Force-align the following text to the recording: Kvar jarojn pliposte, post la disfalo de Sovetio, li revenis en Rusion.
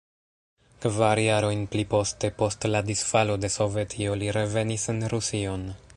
Kvar 0.85 1.19
jarojn 1.23 1.61
pliposte, 1.75 2.31
post 2.41 2.67
la 2.71 2.83
disfalo 2.89 3.37
de 3.45 3.55
Sovetio, 3.59 4.19
li 4.23 4.35
revenis 4.39 4.91
en 4.95 5.05
Rusion. 5.15 5.73